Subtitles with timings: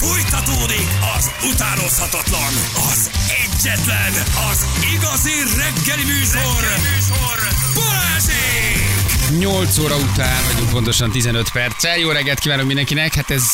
[0.00, 2.52] Fújtatódik az utánozhatatlan,
[2.90, 3.10] az
[3.44, 4.12] egyetlen,
[4.50, 7.38] az igazi reggeli műsor, reggeli műsor.
[7.74, 9.38] Balázsék!
[9.38, 11.98] 8 óra után vagyunk pontosan 15 perccel.
[11.98, 13.14] Jó reggelt kívánok mindenkinek.
[13.14, 13.44] Hát ez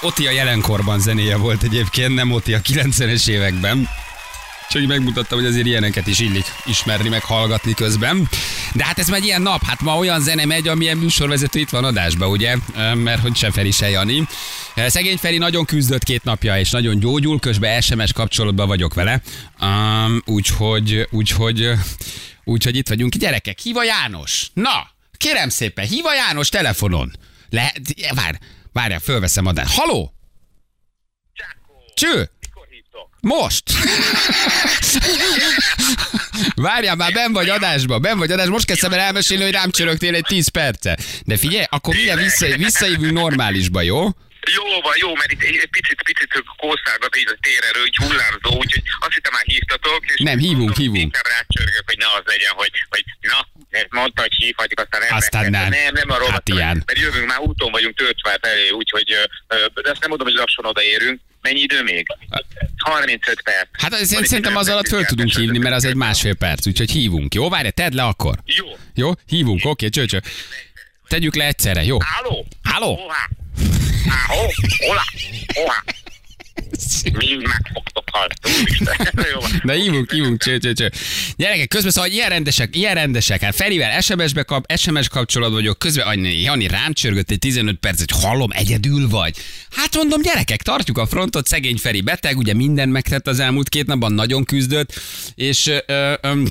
[0.00, 3.88] Oti a jelenkorban zenéje volt egyébként, nem Oti a 90-es években.
[4.76, 8.28] Csak megmutattam, hogy azért ilyeneket is illik ismerni, meg hallgatni közben.
[8.72, 11.68] De hát ez már egy ilyen nap, hát ma olyan zene megy, amilyen műsorvezető itt
[11.68, 12.56] van adásba, ugye?
[12.94, 14.26] Mert hogy sem Feri, se Jani.
[14.86, 19.22] Szegény Feri nagyon küzdött két napja, és nagyon gyógyul, közben SMS kapcsolatban vagyok vele.
[19.60, 21.70] Um, úgyhogy, úgyhogy,
[22.44, 23.14] úgyhogy itt vagyunk.
[23.14, 24.50] Gyerekek, híva János!
[24.54, 27.12] Na, kérem szépen, híva János telefonon.
[27.50, 27.80] Lehet,
[28.14, 28.36] várj,
[28.72, 29.74] várjál, fölveszem adást.
[29.74, 30.12] Haló?
[31.94, 32.30] Cső!
[33.26, 33.62] Most!
[36.66, 38.52] Várjál, már ben vagy adásba, ben vagy adásba.
[38.52, 40.98] Most kezdtem el elmesélni, hogy rám csörögtél egy 10 perce.
[41.24, 44.00] De figyelj, akkor milyen vissza, visszaívünk normálisba, jó?
[44.56, 48.82] Jó van, jó, mert itt egy picit, picit kószálgat így a térerő, így hullámzó, úgyhogy
[49.04, 50.00] azt hittem már hívtatok.
[50.06, 51.02] És Nem, hívunk, mondom, hívunk.
[51.08, 53.38] Inkább rácsörgök, hogy ne az legyen, hogy, hogy na,
[53.70, 55.16] ezt mondta, hogy hívhatjuk, aztán nem.
[55.16, 55.68] Aztán nem.
[55.68, 56.82] Nem, nem arról Hát ilyen.
[56.86, 59.56] Mert jövünk, már úton vagyunk Törcsvár felé, úgyhogy ö, ö,
[59.92, 61.20] ezt nem mondom, hogy lassan odaérünk.
[61.46, 62.06] Mennyi idő még?
[62.76, 63.68] 35 perc.
[63.72, 66.90] Hát az, itt szerintem az alatt föl tudunk hívni, mert az egy másfél perc, úgyhogy
[66.90, 67.34] hívunk.
[67.34, 68.38] Jó, várj, tedd le akkor.
[68.44, 68.66] Jó.
[68.94, 70.22] Jó, hívunk, oké, cső, cső.
[71.08, 71.98] Tegyük le egyszerre, jó?
[72.00, 72.46] Halló?
[72.94, 73.28] Hohá?
[74.26, 74.50] Halló?
[74.86, 75.84] Hola?
[77.12, 78.10] Mind meg fogtok
[79.40, 79.60] van.
[79.64, 80.90] De hívunk, hívunk, cső, cső, cső.
[81.36, 83.40] Gyerekek, közben szóval ilyen rendesek, ilyen rendesek.
[83.40, 87.98] Hát Ferivel SMS-be kap, SMS kapcsolat vagyok, közben Annyi, Jani rám csörgött egy 15 perc,
[87.98, 89.36] hogy hallom, egyedül vagy.
[89.70, 93.86] Hát mondom, gyerekek, tartjuk a frontot, szegény Feri beteg, ugye minden megtett az elmúlt két
[93.86, 95.00] napban, nagyon küzdött,
[95.34, 96.42] és ö, ö,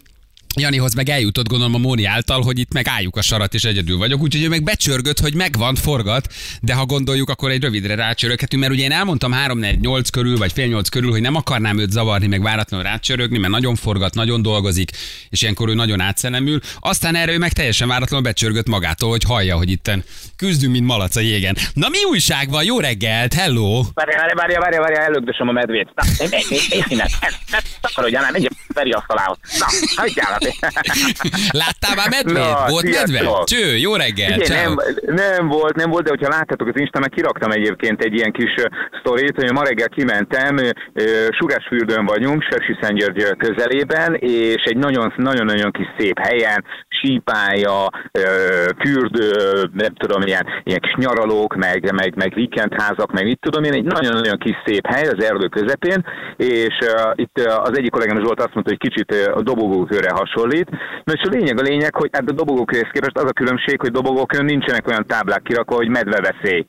[0.59, 3.97] Janihoz meg eljutott gondolom a Móni által, hogy itt meg álljuk a sarat, és egyedül
[3.97, 8.61] vagyok, úgyhogy ő meg becsörgött, hogy megvan, forgat, de ha gondoljuk, akkor egy rövidre rácsöröghetünk,
[8.61, 11.79] mert ugye én elmondtam 3 4 8 körül, vagy fél 8 körül, hogy nem akarnám
[11.79, 14.91] őt zavarni, meg váratlanul rácsörögni, mert nagyon forgat, nagyon dolgozik,
[15.29, 16.59] és ilyenkor ő nagyon átszelemül.
[16.79, 20.03] Aztán erre ő meg teljesen váratlanul becsörgött magától, hogy hallja, hogy itten
[20.35, 21.57] küzdünk, mint malac a jégen.
[21.73, 22.63] Na mi újság van?
[22.63, 23.83] Jó reggelt, hello!
[23.93, 25.89] Várja, várja, várja, várja, várja, előgdösöm a medvét.
[25.95, 26.97] Na, én, én, én, én.
[27.51, 29.37] Ne takarodjál, nem, menj a Feri asztalához.
[29.59, 29.65] Na,
[29.95, 30.37] hagyjál
[31.63, 32.43] Láttál már medvét?
[32.43, 33.11] Na, Volt sziasztok.
[33.13, 33.43] medve?
[33.43, 34.75] Cső, jó reggelt, Igen, nem,
[35.15, 38.53] nem volt, nem volt, de hogyha láttátok az Instán, meg kiraktam egyébként egy ilyen kis
[38.99, 40.57] sztorit, hogy ma reggel kimentem,
[41.29, 48.21] Sugásfürdőn vagyunk, Sepsiszentgyörgy közelében, és egy nagyon- nagyon-nagyon kis szép helyen, sípálya, ö,
[48.79, 49.29] fürdő,
[49.73, 53.83] nem tudom, ilyen, ilyen kis nyaralók, meg, meg, meg weekendházak, meg mit tudom én, egy
[53.83, 56.05] nagyon-nagyon kis szép hely az erdő közepén,
[56.37, 60.09] és uh, itt uh, az egyik kollégám Zsolt azt mondta, hogy kicsit uh, a dobogókőre
[60.35, 60.69] hasonlít.
[61.03, 63.91] Na és a lényeg a lényeg, hogy hát a dobogókőhez képest az a különbség, hogy
[63.91, 66.65] dobogókön nincsenek olyan táblák kirakva, hogy medveveszély.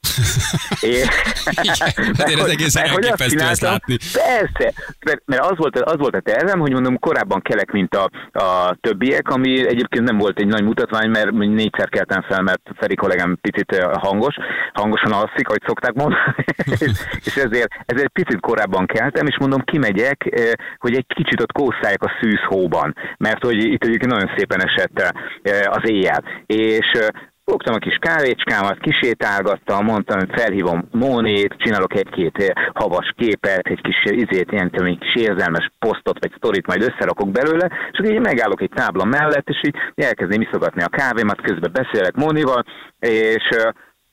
[0.80, 1.06] És,
[2.24, 3.96] azért ez egészen mert hogy azt ezt látni.
[4.12, 4.72] Persze,
[5.04, 8.76] mert, mert az, volt, az volt a tervem, hogy mondom, korábban kelek, mint a, a
[8.80, 13.38] többiek, ami egyébként nem volt egy nagy mutatvány, mert négyszer keltem fel, mert Feri kollégám
[13.40, 14.34] picit hangos,
[14.72, 16.44] hangosan alszik, ahogy szokták mondani,
[17.26, 20.40] és, ezért, ezért picit korábban keltem, és mondom, kimegyek,
[20.78, 25.76] hogy egy kicsit ott kószálják a szűzhóban, mert hogy itt egyébként nagyon szépen esett eh,
[25.76, 26.22] az éjjel.
[26.46, 27.06] És eh,
[27.50, 33.80] Fogtam a kis kávécskámat, kisétálgattam, mondtam, hogy felhívom Mónét, csinálok egy-két eh, havas képet, egy
[33.80, 38.12] kis izét, ilyen tudom, egy kis érzelmes posztot vagy sztorit majd összerakok belőle, és akkor
[38.12, 42.64] így megállok egy tábla mellett, és így elkezdem iszogatni a kávémat, közben beszélek Mónival,
[42.98, 43.48] és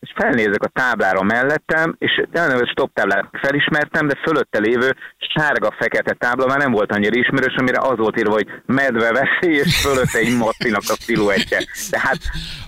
[0.04, 6.14] és felnézek a táblára mellettem, és nem a stop táblát felismertem, de fölötte lévő sárga-fekete
[6.14, 10.18] tábla már nem volt annyira ismerős, amire az volt írva, hogy medve veszély, és fölötte
[10.18, 11.60] egy macinak a sziluettje.
[11.90, 12.18] Tehát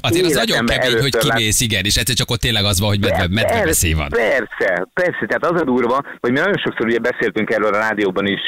[0.01, 2.99] Azért az nagyon kemény, hogy kimész, igen, és egyszer csak ott tényleg az van, hogy
[2.99, 4.09] medve, medve veszély van.
[4.09, 8.25] Persze, persze, tehát az a durva, hogy mi nagyon sokszor ugye beszéltünk erről a rádióban
[8.25, 8.41] is,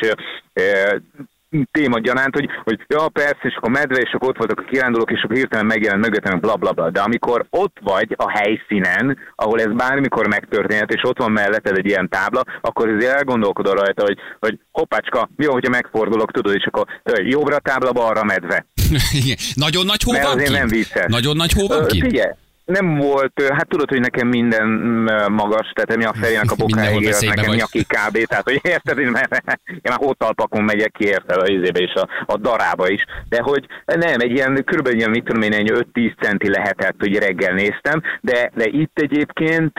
[1.72, 5.12] téma gyanánt, hogy, hogy ja persze, és akkor medve, és akkor ott voltak a kirándulók,
[5.12, 6.90] és akkor hirtelen megjelent mögöttem, bla bla bla.
[6.90, 11.85] De amikor ott vagy a helyszínen, ahol ez bármikor megtörténhet, és ott van melletted egy
[11.85, 16.85] ilyen tábla, akkor azért elgondolkodol rajta, hogy, hogy hoppácska, jó, hogyha megfordulok, tudod, és akkor
[17.23, 18.66] jobbra tábla, balra medve.
[19.22, 19.38] Igen.
[19.53, 20.59] Nagyon nagy hó Mert van azért kint?
[20.59, 21.05] nem vicces.
[21.08, 22.03] Nagyon nagy hó van Ö, kint?
[22.03, 22.32] Figyelj,
[22.67, 27.02] nem volt, hát tudod, hogy nekem minden mm, magas, tehát ami a fejének a bokáig
[27.02, 27.58] ér, nekem vagy.
[27.58, 28.17] nyaki kb.
[28.25, 32.08] Tehát, hogy érted, én, már- én már hótalpakon megyek ki, érted, a izébe és a,
[32.25, 33.05] a darába is.
[33.29, 37.17] De hogy nem, egy ilyen, körülbelül ilyen, mit tudom én, egy 5-10 centi lehetett, hogy
[37.17, 39.72] reggel néztem, de, de itt egyébként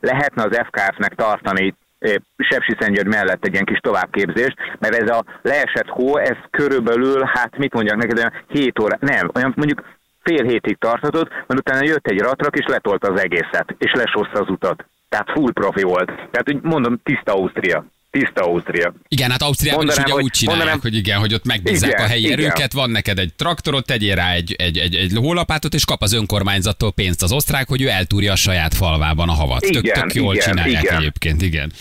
[0.00, 1.74] lehetne az FKF-nek tartani
[2.36, 7.72] Sepsiszentgyörgy mellett egy ilyen kis továbbképzést, mert ez a leesett hó, ez körülbelül, hát mit
[7.72, 9.82] mondjak neked, olyan 7 óra, nem, olyan mondjuk
[10.28, 14.48] fél hétig tarthatott, mert utána jött egy ratrak, és letolta az egészet, és lesózta az
[14.48, 14.84] utat.
[15.08, 16.06] Tehát full profi volt.
[16.06, 17.84] Tehát, hogy mondom, tiszta Ausztria.
[18.10, 18.94] Tiszta Ausztria.
[19.08, 21.90] Igen, hát Ausztriában is Mondanám, ugye hogy- úgy csinálják, mondanám- hogy igen, hogy ott megbízzák
[21.90, 22.38] Igen, a helyi igen.
[22.38, 26.12] erőket, van neked egy traktorot, tegyél rá egy, egy, egy, egy hólapátot, és kap az
[26.12, 29.60] önkormányzattól pénzt az osztrák, hogy ő eltúrja a saját falvában a havat.
[29.60, 30.96] tök, Igen, tök jól igen, csinálják igen.
[30.96, 31.72] egyébként, igen.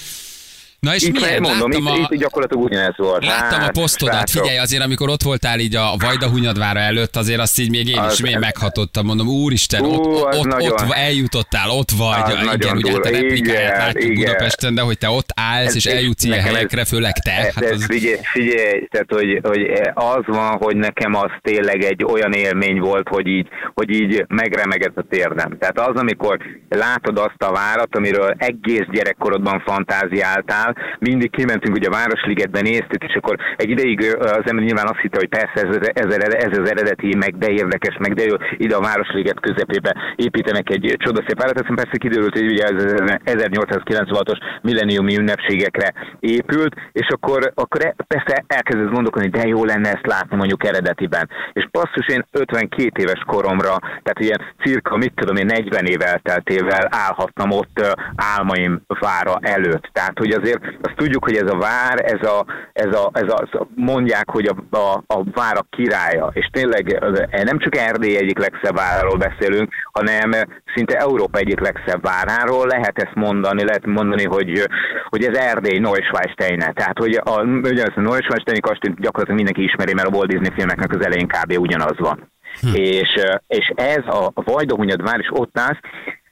[0.79, 1.41] Na és Itt milyen?
[1.41, 3.25] mondom, láttam, itt, a, itt gyakorlatilag ugyanez volt.
[3.25, 4.41] láttam a Hát, posztodat, srácok.
[4.41, 7.93] figyelj, azért amikor ott voltál így a Vajda Hunyadvára előtt, azért azt így még én
[7.93, 12.53] is Az- még meghatottam, mondom, úristen, Ú, ott, ott, nagyon- ott eljutottál, ott vagy, Az
[12.53, 14.15] igen, ugye hát a replikáját látjuk igen.
[14.25, 17.13] Budapesten, de hogy te ott állsz, Ez- és ez- eljutsz ilyen nekem ez- helyekre, főleg
[17.13, 17.85] te, Hát hát az...
[17.85, 19.61] figyelj, figyelj, tehát hogy, hogy
[19.93, 24.97] az van, hogy nekem az tényleg egy olyan élmény volt, hogy így, hogy így megremegett
[24.97, 25.57] a térdem.
[25.59, 26.37] Tehát az, amikor
[26.69, 33.15] látod azt a várat, amiről egész gyerekkorodban fantáziáltál, mindig kimentünk ugye a Városligetben néztük, és
[33.15, 37.15] akkor egy ideig az ember nyilván azt hitte, hogy persze ez, ez, ez, az eredeti,
[37.15, 41.75] meg de érdekes, meg de jó, ide a Városliget közepébe építenek egy csodaszép várat, aztán
[41.75, 42.83] persze kiderült, hogy ugye ez
[43.25, 50.07] 1896-os milleniumi ünnepségekre épült, és akkor, akkor e- persze elkezdesz gondolkodni, de jó lenne ezt
[50.07, 51.29] látni mondjuk eredetiben.
[51.53, 56.87] És basszus, én 52 éves koromra, tehát ilyen cirka, mit tudom én, 40 év elteltével
[56.89, 59.89] állhattam ott álmaim vára előtt.
[59.91, 63.67] Tehát, hogy azért azt tudjuk, hogy ez a vár, ez a, ez a, ez a
[63.75, 68.75] mondják, hogy a, a, a várak királya, és tényleg ö, nem csak Erdély egyik legszebb
[68.75, 70.31] váráról beszélünk, hanem
[70.75, 74.67] szinte Európa egyik legszebb váráról, lehet ezt mondani, lehet mondani, hogy,
[75.09, 80.07] hogy ez Erdély Neuschwanstein, tehát hogy a, ugye a Neuschwansteini kastélyt gyakorlatilag mindenki ismeri, mert
[80.07, 81.59] a Walt Disney filmeknek az elején kb.
[81.59, 82.31] ugyanaz van.
[82.61, 82.67] Hm.
[82.73, 83.09] És,
[83.47, 85.79] és ez a Vajdahunyad vár is ott állsz,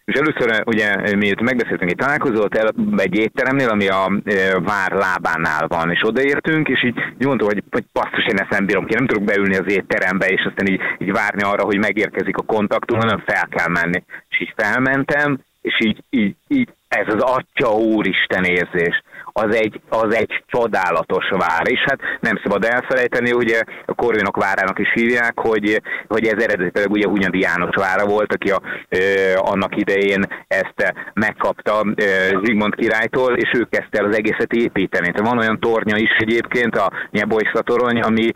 [0.05, 4.91] és először ugye mi itt megbeszéltünk egy találkozót el egy étteremnél, ami a e, vár
[4.91, 8.85] lábánál van, és odaértünk, és így, így mondtuk, hogy, hogy basszus, én ezt nem bírom
[8.85, 12.41] ki, nem tudok beülni az étterembe, és aztán így, így várni arra, hogy megérkezik a
[12.41, 14.03] kontaktum, hanem fel kell menni.
[14.29, 19.03] És így felmentem, és így, így, így ez az atya úristen érzés
[19.33, 24.79] az egy, az egy csodálatos vár, és hát nem szabad elfelejteni, ugye a Korvinok várának
[24.79, 28.97] is hívják, hogy, hogy ez eredetileg ugye Hunyadi János vára volt, aki a, ö,
[29.35, 32.03] annak idején ezt megkapta ö,
[32.43, 35.11] Zsigmond királytól, és ő kezdte el az egészet építeni.
[35.11, 38.31] Tehát van olyan tornya is egyébként, a Nyebolyszka torony, ami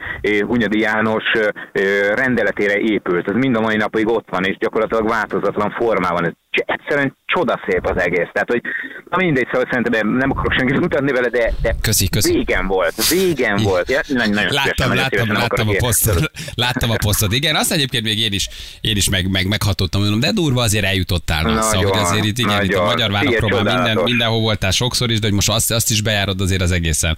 [0.48, 1.82] Hunyadi János ö,
[2.16, 3.30] rendeletére épült.
[3.30, 6.26] Ez mind a mai napig ott van, és gyakorlatilag változatlan formában.
[6.26, 6.34] Ez
[6.66, 8.30] egyszerűen csodaszép az egész.
[8.34, 8.62] Tehát, hogy
[9.10, 12.34] na mindegy, szóval szerintem nem akarok senkit mutatni vele, de, de Köszi, köszi.
[12.34, 13.90] végen volt, végen volt.
[13.90, 16.32] Ja, nagyon, nagyon Láttam, szívesen, nagyon láttam, láttam a posztot.
[16.66, 17.34] Láttam a posztot.
[17.34, 18.50] Igen, azt egyébként még én is,
[18.82, 21.44] én is meg, meg meghatottam, mondom, de durva azért eljutottál.
[21.44, 22.86] Na, szóval, Nagyon, hogy azért itt, igen, itt a nagyon.
[22.86, 23.24] magyar már
[23.64, 27.18] minden, mindenhol voltál sokszor is, de hogy most azt, azt is bejárod, azért az egészen,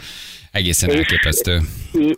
[0.51, 1.57] egészen És- elképesztő.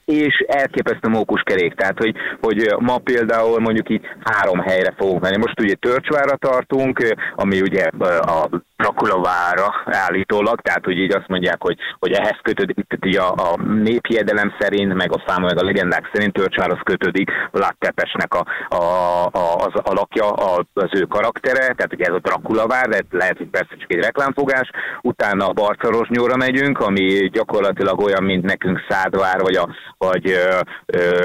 [0.05, 5.37] És elképesztő mókus kerék, tehát hogy, hogy ma például mondjuk így három helyre fogunk menni.
[5.37, 7.83] Most ugye Törcsvára tartunk, ami ugye
[8.21, 13.51] a Dracula vára állítólag, tehát hogy így azt mondják, hogy, hogy ehhez kötődik, tehát a,
[13.53, 18.45] a néphiedelem szerint, meg a fáma, meg a legendák szerint Törcsvárhoz kötődik Vlad Tepesnek a,
[18.75, 18.83] a,
[19.25, 23.37] a, az alakja, a, az ő karaktere, tehát ugye ez a Dracula vár, de lehet,
[23.37, 24.69] hogy persze csak egy reklámfogás,
[25.01, 31.19] utána a Barcarosnyóra megyünk, ami gyakorlatilag olyan, mint nekünk Szádvár, vagy, a, vagy ö, ö,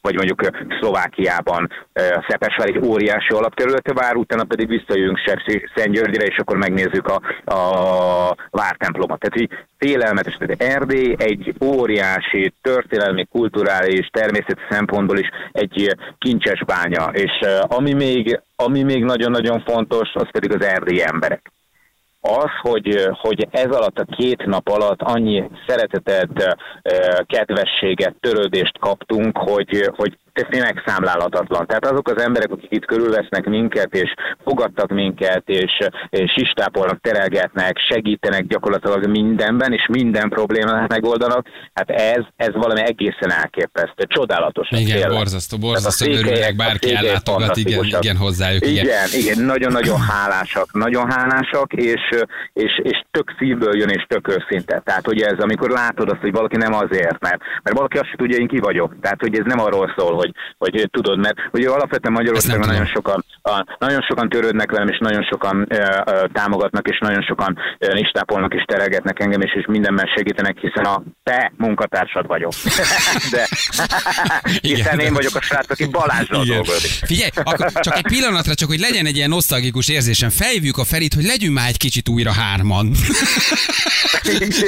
[0.00, 0.40] vagy mondjuk
[0.80, 1.70] Szlovákiában
[2.28, 5.18] Szepesvár egy óriási alapterülete vár, utána pedig visszajövünk
[5.74, 7.20] Szentgyörgyre, és akkor megnézzük a,
[7.54, 9.20] a vártemplomot.
[9.20, 17.04] Tehát így félelmetes, tehát Erdély egy óriási történelmi, kulturális, természeti szempontból is egy kincses bánya,
[17.12, 21.52] és ami még, ami még nagyon-nagyon fontos, az pedig az erdélyi emberek
[22.20, 26.58] az, hogy, hogy ez alatt a két nap alatt annyi szeretetet,
[27.26, 31.66] kedvességet, törődést kaptunk, hogy, hogy ez tényleg számlálhatatlan.
[31.66, 34.14] Tehát azok az emberek, akik itt körülvesznek minket, és
[34.44, 35.72] fogadtak minket, és,
[36.10, 43.30] és istápolnak, terelgetnek, segítenek gyakorlatilag mindenben, és minden problémát megoldanak, hát ez, ez valami egészen
[43.30, 44.68] elképesztő, csodálatos.
[44.70, 45.16] Igen, tényleg.
[45.16, 48.84] borzasztó, borzasztó, örülnek, bárki ellátogat, igen, igen, hozzájuk, igen.
[48.84, 52.02] Igen, igen, nagyon-nagyon hálásak, nagyon hálásak, és,
[52.52, 54.82] és, és tök szívből jön, és tök őszinte.
[54.84, 58.38] Tehát, hogy ez, amikor látod azt, hogy valaki nem azért, mert, mert valaki azt tudja,
[58.38, 58.94] én ki vagyok.
[59.00, 60.27] Tehát, hogy ez nem arról szól, hogy,
[60.58, 65.22] hogy tudod, mert ugye alapvetően Magyarországon nagyon sokan, a, nagyon sokan törődnek velem, és nagyon
[65.22, 70.06] sokan ö, ö, támogatnak, és nagyon sokan ö, istápolnak, és teregetnek engem, és, és mindenben
[70.16, 72.52] segítenek, hiszen a te munkatársad vagyok.
[73.32, 73.46] De
[74.68, 76.90] hiszen én vagyok a srác, aki Balázsral dolgozik.
[76.90, 81.14] Figyelj, akkor csak egy pillanatra, csak hogy legyen egy ilyen nosztalgikus érzésem, felhívjuk a Ferit,
[81.14, 82.92] hogy legyünk már egy kicsit újra hárman.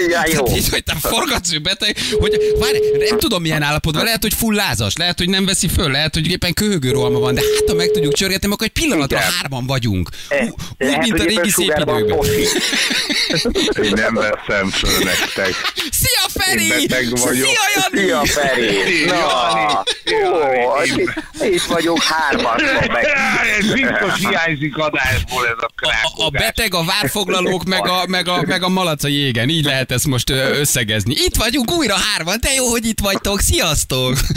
[0.08, 0.46] ja, jó.
[0.56, 4.96] Így, hogy te forgatsz beteg, hogy várj, nem tudom milyen állapotban, lehet, hogy full lázas,
[4.96, 7.90] lehet, hogy nem veszi föl, lehet, hogy éppen köhögő rohama van, de hát ha meg
[7.90, 9.30] tudjuk csörgetni, akkor egy pillanatra Igen.
[9.40, 10.08] hárman vagyunk.
[10.30, 11.72] Ú- Úgy, lehet, mint a régi szép
[12.08, 12.46] foci.
[13.82, 15.54] Én nem veszem föl nektek.
[15.90, 16.72] Szia Feri!
[17.14, 17.42] Szia
[17.74, 18.00] Jani!
[18.06, 19.04] Szia, Feri!
[19.04, 19.82] Na,
[21.46, 22.60] itt- vagyunk hárman.
[23.58, 26.42] Ez biztos hiányzik adásból ez a A, a krákogás.
[26.42, 29.48] beteg, a várfoglalók, meg a, meg, a, meg a malac a jégen.
[29.48, 31.14] Így lehet ezt most összegezni.
[31.14, 33.40] Itt vagyunk újra hárman, de jó, hogy itt vagytok.
[33.40, 34.18] Sziasztok!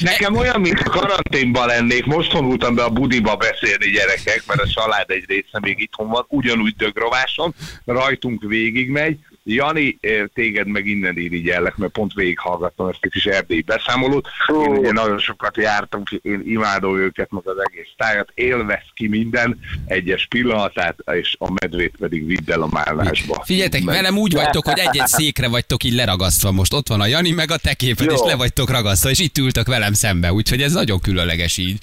[0.00, 5.10] Nekem olyan, mint karanténban lennék, most vonultam be a budiba beszélni gyerekek, mert a család
[5.10, 9.18] egy része még itthon van, ugyanúgy dögrováson, rajtunk végigmegy.
[9.46, 14.28] Jani, eh, téged meg innen irigyellek, mert pont végighallgattam ezt a kis erdélyi beszámolót.
[14.48, 19.58] Én ugye nagyon sokat jártunk, én imádom őket, meg az egész tájat, élvez ki minden
[19.86, 23.42] egyes pillanatát, és a medvét pedig vidd el a mállásba.
[23.44, 26.72] Figyeljetek, Meg- velem úgy vagytok, hogy egy-egy székre vagytok így leragasztva most.
[26.72, 28.12] Ott van a Jani, meg a te képed, Jó.
[28.14, 30.32] és le vagytok ragasztva, és itt ültök velem szembe.
[30.32, 31.78] Úgyhogy ez nagyon különleges így.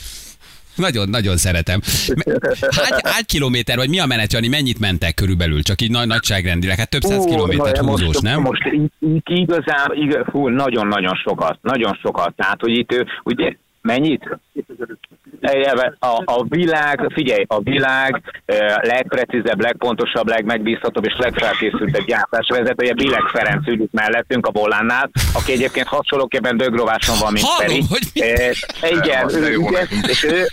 [0.76, 1.80] Nagyon, nagyon szeretem.
[2.60, 4.48] Hány, hány kilométer, vagy mi a menet, Jani?
[4.48, 5.62] Mennyit mentek körülbelül?
[5.62, 6.78] Csak így nagy nagyságrendileg.
[6.78, 8.42] Hát több száz kilométert na, húzós, most, nem?
[8.42, 8.62] Most
[9.26, 12.36] igazán, igaz, fú, nagyon-nagyon sokat, nagyon sokat.
[12.36, 14.38] Tehát, hogy itt, ugye, mennyit?
[16.00, 18.22] A, a világ, figyelj, a világ
[18.82, 25.88] legprecízebb, legpontosabb, legmegbízhatóbb és legfelkészültebb gyártásvezetője Bilek Ferenc ül itt mellettünk a Bolánnál, aki egyébként
[25.88, 27.84] hasonlóképpen dögrováson van, mint Hallom, Feri.
[27.90, 28.52] hogy mi- Eh,
[28.92, 30.48] igen, ő, igen, és ő,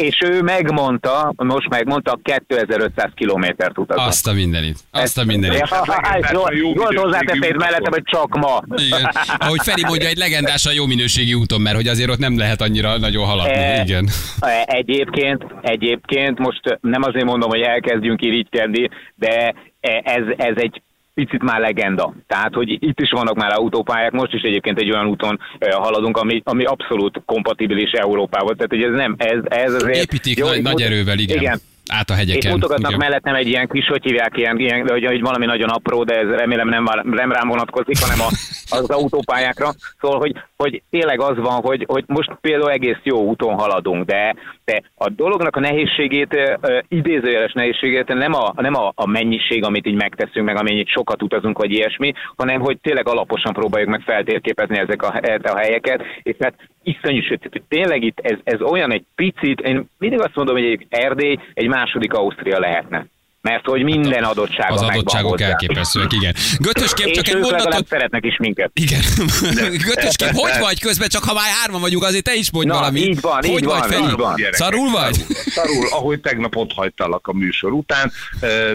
[0.00, 4.08] és ő megmondta, most megmondta, 2500 kilométert utazunk.
[4.08, 4.78] Azt a mindenit.
[4.90, 5.58] Azt a mindenit.
[5.58, 7.56] Legendás a hozzátette itt utakon.
[7.56, 8.62] mellettem, hogy csak ma.
[8.76, 9.10] Igen.
[9.38, 12.98] Ahogy Feri mondja, egy legendásan jó minőségi úton, mert hogy azért ott nem lehet annyira
[12.98, 13.52] nagyon haladni.
[13.52, 14.08] Eh, Igen.
[14.40, 20.82] Eh, Egyébként, egyébként most nem azért mondom, hogy elkezdjünk irigykedni, de eh, ez, ez egy
[21.14, 22.14] picit már legenda.
[22.26, 25.40] Tehát, hogy itt is vannak már autópályák, most is egyébként egy olyan úton
[25.70, 28.54] haladunk, ami, ami abszolút kompatibilis Európával.
[28.54, 29.96] Tehát, hogy ez nem, ez, ez azért...
[29.96, 31.36] Építik Jó, nagy, nagy erővel, igen.
[31.36, 31.60] igen.
[31.90, 32.52] Át a És hegyeken.
[32.52, 33.08] mutogatnak igen.
[33.08, 36.28] mellettem egy ilyen kis, hogy hívják, ilyen, ilyen hogy, hogy valami nagyon apró, de ez
[36.28, 38.28] remélem nem, nem rám vonatkozik, hanem a,
[38.78, 39.70] az autópályákra.
[40.00, 44.34] Szóval, hogy, hogy tényleg az van, hogy, hogy most például egész jó úton haladunk, de,
[44.64, 49.94] de a dolognak a nehézségét, idézőjeles nehézségét nem, a, nem a, a mennyiség, amit így
[49.94, 55.02] megteszünk, meg amennyit sokat utazunk, vagy ilyesmi, hanem hogy tényleg alaposan próbáljuk meg feltérképezni ezek
[55.02, 59.88] a, a helyeket, és hát iszonyú, tehát tényleg itt ez, ez olyan egy picit, én
[59.98, 63.06] mindig azt mondom, hogy egy Erdély egy második Ausztria lehetne.
[63.42, 65.46] Mert hogy minden adottsága Az adottságok hozzá.
[65.46, 66.34] elképesztőek, igen.
[66.58, 67.86] Götöskép És csak egy mondatot.
[67.86, 68.70] szeretnek is minket.
[68.74, 69.00] Igen.
[69.88, 73.06] Götöskép, hogy vagy közben, csak ha már hárman vagyunk, azért te is mondj Na, valamit.
[73.06, 74.34] így van, hogy így vagy, van, így van.
[74.36, 75.14] Gyerekek, Szarul vagy?
[75.14, 78.12] Szarul, szarul, ahogy tegnap ott hagytalak a műsor után,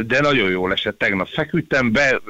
[0.05, 0.97] de nagyon jól esett.
[0.97, 2.21] Tegnap feküdtem, be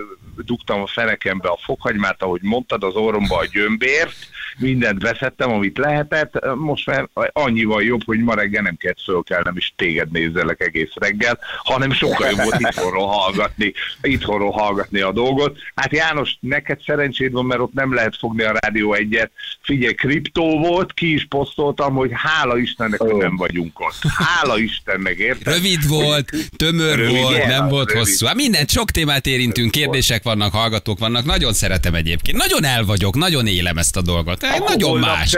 [0.45, 4.15] dugtam a fenekembe a fokhagymát, ahogy mondtad, az orromba a gyömbért,
[4.57, 6.55] mindent veszettem, amit lehetett.
[6.55, 11.39] Most már annyival jobb, hogy ma reggel nem kellett fölkelnem, és téged nézzelek egész reggel,
[11.63, 15.57] hanem sokkal jobb volt itthonról hallgatni, itthonról hallgatni a dolgot.
[15.75, 19.31] Hát János, neked szerencséd van, mert ott nem lehet fogni a Rádió egyet.
[19.61, 24.11] Figyelj, kriptó volt, ki is posztoltam, hogy hála Istennek, hogy nem vagyunk ott.
[24.17, 25.53] Hála Istennek, érted?
[25.53, 28.03] Rövid volt, tömör Rövid, volt, igen, nem volt rövid.
[28.07, 28.25] hosszú.
[28.25, 31.25] Hát mindent, sok témát érintünk, kérdések vannak, hallgatók vannak.
[31.25, 32.37] Nagyon szeretem egyébként.
[32.37, 34.44] Nagyon el vagyok, nagyon élem ezt a dolgot.
[34.53, 35.33] Eh, Nagyon más.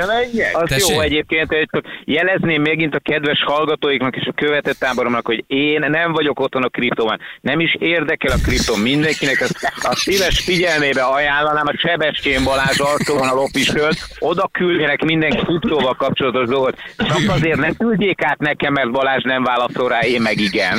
[0.53, 0.87] Az Tessék?
[0.95, 5.85] jó egyébként, hogy csak jelezném megint a kedves hallgatóiknak és a követett táboromnak, hogy én
[5.89, 7.19] nem vagyok otthon a kriptóban.
[7.41, 9.41] Nem is érdekel a kriptó mindenkinek.
[9.41, 13.91] Azt a szíves figyelmébe ajánlanám a Sebestyén Balázs arcon a lopistől.
[14.19, 16.77] Oda küldjenek minden kriptóval kapcsolatos dolgot.
[16.97, 20.77] Csak azért ne küldjék át nekem, mert Balázs nem válaszol rá, én meg igen.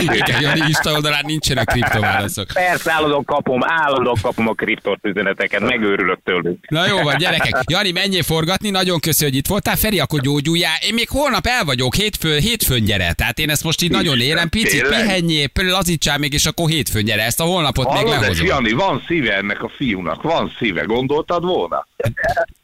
[0.00, 2.46] Igen, Jani Insta oldalán nincsenek kriptoválaszok.
[2.52, 6.68] Persze állandóan kapom, állandóan kapom a kriptos üzeneteket, megőrülök tőlük.
[6.68, 7.14] Na jó van,
[7.50, 7.70] gyerekek.
[7.70, 9.76] Jani, menjél forgatni, nagyon köszi, hogy itt voltál.
[9.76, 10.76] Feri, akkor gyógyuljál.
[10.80, 13.12] Én még holnap el vagyok, hétfő, hétfőn gyere.
[13.12, 14.48] Tehát én ezt most így nagyon élem.
[14.48, 15.00] Picit tényleg?
[15.00, 17.24] pihenjél, lazítsál még, és akkor hétfőn gyere.
[17.24, 18.46] Ezt a holnapot még Hallod, ez lehozom.
[18.46, 21.86] Jani, van szíve ennek a fiúnak, van szíve, gondoltad volna?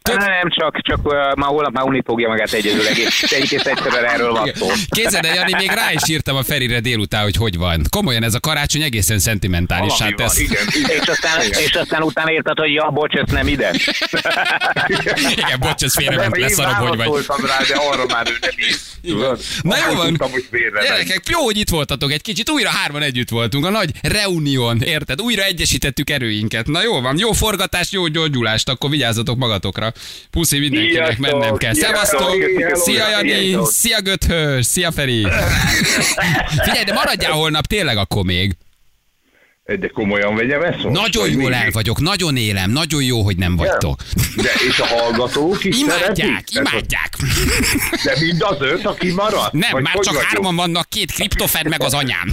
[0.02, 3.32] Tök- Nem, csak, csak uh, már holnap már unni fogja magát egyedül egész.
[3.32, 4.66] Egész egyszerűen erről van szó.
[4.88, 7.82] Képzeld el, Jani, még rá is írtam a Ferire délután, hogy hogy van.
[7.90, 10.00] Komolyan ez a karácsony egészen szentimentális.
[10.00, 10.38] Hát ez...
[10.38, 10.90] igen, igen.
[11.00, 13.70] És aztán, és aztán utána írtad, hogy ja, bocs, ez nem ide.
[15.30, 17.24] Igen, bocs, ez félrement, leszarom, hogy vagy.
[17.46, 18.50] rá, de arra már ő nem.
[19.02, 19.40] Tudod?
[19.62, 20.06] Na jó van.
[20.06, 20.30] Tudtam.
[20.82, 25.20] Gyerekek, jó, hogy itt voltatok egy kicsit, újra hárman együtt voltunk, a nagy reunión, érted?
[25.20, 26.66] Újra egyesítettük erőinket.
[26.66, 29.92] Na jó van, jó forgatást, jó gyógyulást, akkor vigyázzatok magatokra.
[30.30, 31.74] Puszi mindenkinek, mennem kell.
[31.74, 32.36] Szevasztok!
[32.72, 33.56] Szia Jani!
[33.64, 34.66] Szia Göthös!
[34.66, 35.26] Szia Feri!
[36.64, 38.56] Figyelj, de maradjál holnap tényleg akkor még.
[39.64, 41.00] De komolyan vegyem ezt most?
[41.00, 41.54] Nagyon jól mi?
[41.54, 44.00] el vagyok, nagyon élem, nagyon jó, hogy nem vagytok.
[44.36, 46.54] De és a hallgatók is Imádják, szeretik?
[46.56, 47.10] Imádják.
[48.04, 49.52] De mind az öt, aki maradt?
[49.52, 50.22] Nem, Vagy már csak vagyok?
[50.22, 52.28] hárman vannak, két kriptofen meg az anyám.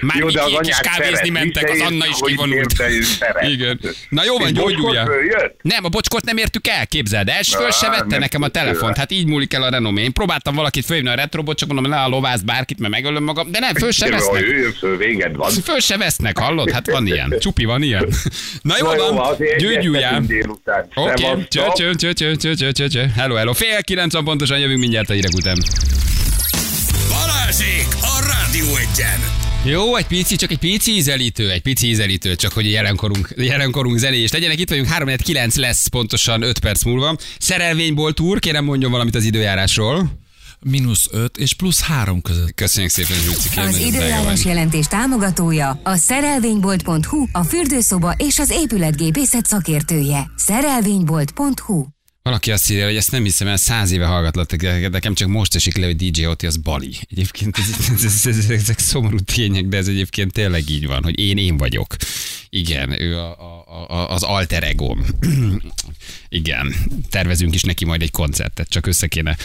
[0.00, 1.30] Már Jó, de az Mikék is anyák kávézni szeret.
[1.30, 2.72] mentek, az Anna is kivonult.
[3.40, 3.80] Igen.
[4.08, 4.54] Na jó van,
[5.04, 5.60] följött?
[5.62, 8.96] Nem, a bocskort nem értük el, képzeld el, és föl se vette nekem a telefont.
[8.96, 10.02] Hát így múlik el a renomé.
[10.02, 13.50] Én próbáltam valakit fölhívni a retrobot, csak mondom, ne a lovász bárkit, mert megölöm magam,
[13.50, 14.40] de nem, föl se vesznek.
[14.42, 15.50] jöjjön föl, véged van.
[15.50, 16.70] Föl se vesznek, hallod?
[16.70, 17.34] Hát van ilyen.
[17.38, 18.08] Csupi, van ilyen.
[18.62, 19.36] Na jó Na jó, van,
[20.26, 20.88] délután.
[20.94, 21.48] Oké, Szevasztok.
[21.48, 23.12] cső, cső, cső, cső, cső, cső, cső, cső.
[23.16, 23.52] Hello, hello.
[23.52, 25.58] Fél kilenc van pontosan, jövünk mindjárt a hírek után.
[27.08, 29.20] Balázsék a Rádió Egyen!
[29.64, 34.32] Jó, egy pici, csak egy pici ízelítő, egy pici ízelítő, csak hogy jelenkorunk, jelenkorunk zenéjés
[34.32, 34.60] legyenek.
[34.60, 37.16] Itt vagyunk, 3 9 lesz pontosan 5 perc múlva.
[37.38, 40.10] Szerelvényból túr, kérem mondjon valamit az időjárásról.
[40.60, 42.54] Mínusz 5 és plusz 3 között.
[42.54, 43.16] Köszönjük szépen,
[43.54, 50.30] kérem, Az időjárás jelentés támogatója a szerelvénybolt.hu, a fürdőszoba és az épületgépészet szakértője.
[50.36, 51.84] Szerelvénybolt.hu
[52.22, 55.54] Valaki azt írja, hogy ezt nem hiszem, mert száz éve hallgatlak, de nekem csak most
[55.54, 56.96] esik le, hogy DJ Oti az Bali.
[57.10, 61.18] Egyébként ez, ez, ez, ez, ezek szomorú tények, de ez egyébként tényleg így van, hogy
[61.18, 61.96] én én vagyok.
[62.48, 63.30] Igen, ő a,
[63.66, 65.04] a, a, az alter egóm.
[66.28, 66.74] Igen,
[67.10, 69.36] tervezünk is neki majd egy koncertet, csak össze kéne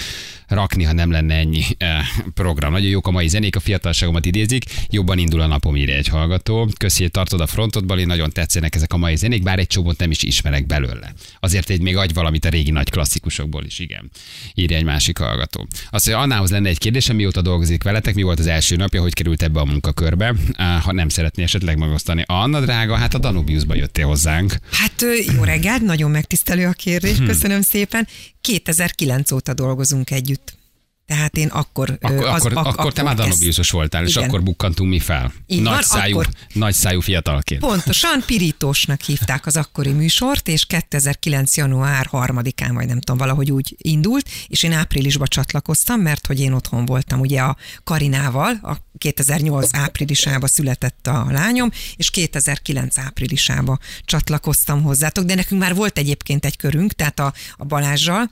[0.54, 2.00] rakni, ha nem lenne ennyi eh,
[2.34, 2.72] program.
[2.72, 6.70] Nagyon jók a mai zenék, a fiatalságomat idézik, jobban indul a napom, írja egy hallgató.
[6.78, 9.98] Köszi, hogy tartod a frontot, Bali, nagyon tetszenek ezek a mai zenék, bár egy csomót
[10.00, 11.14] nem is ismerek belőle.
[11.40, 14.12] Azért egy még adj valamit a régi nagy klasszikusokból is, igen.
[14.54, 15.68] Írja egy másik hallgató.
[15.90, 19.14] Azt mondja, Annához lenne egy kérdésem, mióta dolgozik veletek, mi volt az első napja, hogy
[19.14, 22.24] került ebbe a munkakörbe, Ah, ha nem szeretné esetleg megosztani.
[22.26, 24.56] Anna drága, hát a Danubiusba jöttél hozzánk.
[24.72, 25.06] Hát
[25.36, 27.26] jó reggelt, nagyon megtisztelő a kérdés, Hm.
[27.26, 28.08] köszönöm szépen.
[28.44, 30.58] 2009 óta dolgozunk együtt.
[31.06, 31.98] Tehát én akkor...
[32.02, 34.28] Akkor, az- akkor, ak- akkor te már Danubiusos voltál, és Igen.
[34.28, 35.34] akkor bukkantunk mi fel.
[35.48, 37.62] Így nagy, van, szájú, akkor- nagy szájú fiatalként.
[37.62, 41.58] Pontosan, Pirítósnak hívták az akkori műsort, és 2009.
[41.58, 46.54] január 3-án, vagy nem tudom, valahogy úgy indult, és én áprilisban csatlakoztam, mert hogy én
[46.54, 54.82] otthon voltam ugye a Karinával, a 2008 áprilisában született a lányom, és 2009 áprilisában csatlakoztam
[54.82, 58.30] hozzátok, de nekünk már volt egyébként egy körünk, tehát a, a Balázsral,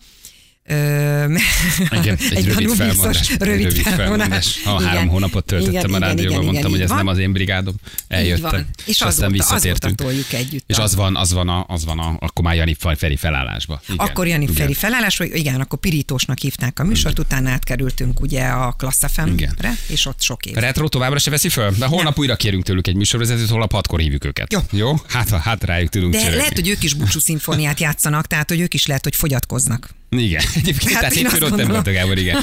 [2.00, 3.30] Igen, egy, rövid felmondás.
[3.30, 4.62] Egy Rövid, felmondás.
[4.64, 4.88] Ha Igen.
[4.88, 6.98] három hónapot töltöttem Igen, a igen, rádióban, igen, mondtam, igen, hogy ez van.
[6.98, 7.74] nem az én brigádom.
[8.08, 8.50] Eljöttem.
[8.52, 8.68] van.
[8.86, 10.02] És az aztán a- visszatértünk.
[10.02, 12.76] azóta együtt És a- az van, az van, a, az van a, akkor már Jani
[12.98, 13.82] Feri felállásba.
[13.84, 13.98] Igen.
[14.08, 14.56] Akkor Jani Igen.
[14.56, 19.50] Feri felállás, vagy igen, akkor Pirítósnak hívták a műsort, utána átkerültünk ugye a Klassz Igen.
[19.58, 20.56] FM-re, és ott sok év.
[20.56, 21.72] Retro továbbra se veszi föl?
[21.78, 24.54] De holnap újra kérünk tőlük egy műsorvezetőt, holnap hatkor hívjuk őket.
[24.54, 24.60] Jó.
[24.72, 24.94] Jó?
[25.08, 26.38] Hát, hát rájuk tudunk De csörögni.
[26.38, 29.90] lehet, hogy ők is búcsú szimfóniát játszanak, tehát hogy ők is lehet, hogy fogyatkoznak.
[30.18, 32.42] Igen, egyébként, Hát tehát én azt ott Gábor, igen.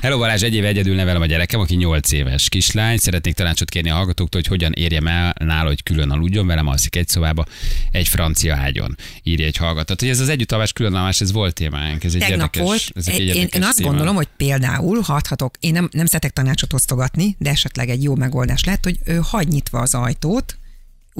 [0.00, 2.96] Hello Balázs, egy éve egyedül nevelem a gyerekem, aki 8 éves kislány.
[2.96, 6.96] Szeretnék tanácsot kérni a hallgatóktól, hogy hogyan érjem el nála, hogy külön aludjon, velem alszik
[6.96, 7.46] egy szobába,
[7.90, 9.94] egy francia ágyon, írja egy hallgató.
[9.98, 12.04] Hogy ez az együttalvás, különalvás, ez volt témánk.
[12.04, 13.88] Ez egy Tegnap érdekes, volt, ez egy én, érdekes én azt téma.
[13.88, 18.14] gondolom, hogy például, ha adhatok, én nem, nem szeretek tanácsot osztogatni, de esetleg egy jó
[18.14, 20.58] megoldás lehet, hogy ő, hagy nyitva az ajtót,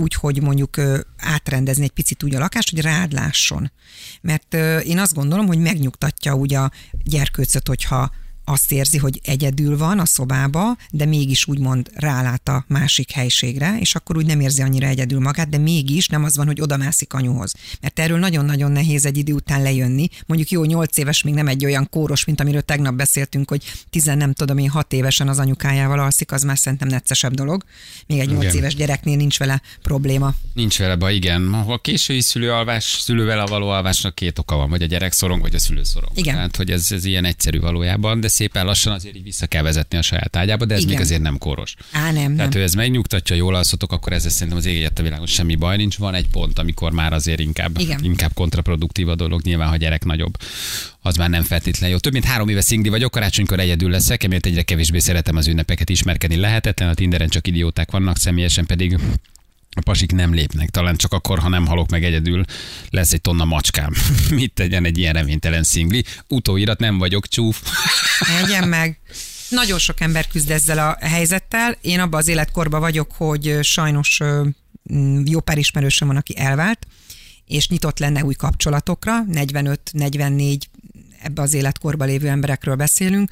[0.00, 0.76] úgy, hogy mondjuk
[1.16, 3.72] átrendezni egy picit úgy a lakást, hogy rád lásson.
[4.20, 6.70] Mert én azt gondolom, hogy megnyugtatja úgy a
[7.04, 8.10] gyerkőcöt, hogyha
[8.50, 13.94] azt érzi, hogy egyedül van a szobába, de mégis úgymond rálát a másik helységre, és
[13.94, 17.54] akkor úgy nem érzi annyira egyedül magát, de mégis nem az van, hogy odamászik anyuhoz.
[17.80, 20.08] Mert erről nagyon-nagyon nehéz egy idő után lejönni.
[20.26, 24.16] Mondjuk jó, nyolc éves még nem egy olyan kóros, mint amiről tegnap beszéltünk, hogy tizen
[24.16, 27.64] nem tudom én hat évesen az anyukájával alszik, az már szerintem neccesebb dolog.
[28.06, 30.34] Még egy nyolc éves gyereknél nincs vele probléma.
[30.54, 31.52] Nincs vele baj, igen.
[31.52, 35.58] A késői szülőalvás, szülővel való alvásnak két oka van, vagy a gyerek szorong, vagy a
[35.58, 36.18] szülő szorong.
[36.18, 36.34] Igen.
[36.34, 39.98] Tehát, hogy ez, ez ilyen egyszerű valójában, de szépen lassan azért így vissza kell vezetni
[39.98, 40.92] a saját ágyába, de ez Igen.
[40.92, 41.74] még azért nem koros.
[41.92, 42.60] Á, nem, Tehát nem.
[42.60, 45.98] ő ez megnyugtatja, jól alszotok, akkor ezzel szerintem az ég a világon semmi baj nincs.
[45.98, 48.04] Van egy pont, amikor már azért inkább, Igen.
[48.04, 50.36] inkább kontraproduktív a dolog, nyilván, ha gyerek nagyobb,
[51.00, 52.00] az már nem feltétlenül jó.
[52.00, 55.90] Több mint három éve szingli vagyok, karácsonykor egyedül leszek, emiatt egyre kevésbé szeretem az ünnepeket
[55.90, 58.98] ismerkedni lehetetlen, a Tinderen csak idióták vannak, személyesen pedig
[59.76, 62.44] a pasik nem lépnek, talán csak akkor, ha nem halok meg egyedül,
[62.90, 63.92] lesz egy tonna macskám.
[64.30, 66.04] Mit tegyen egy ilyen reménytelen szingli?
[66.28, 67.62] Utóirat nem vagyok, csúf.
[68.44, 69.00] Egyen meg.
[69.48, 71.76] Nagyon sok ember küzd ezzel a helyzettel.
[71.80, 74.20] Én abban az életkorban vagyok, hogy sajnos
[75.24, 76.86] jó pár ismerősöm van, aki elvált,
[77.46, 80.58] és nyitott lenne új kapcsolatokra, 45-44
[81.22, 83.30] ebbe az életkorban lévő emberekről beszélünk,